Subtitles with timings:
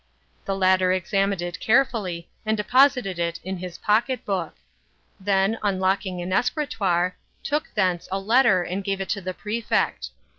[0.45, 4.55] The latter examined it carefully and deposited it in his pocket book;
[5.19, 10.09] then, unlocking an escritoire, took thence a letter and gave it to the Prefect.